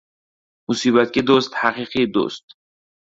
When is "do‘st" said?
1.27-1.59, 2.17-2.57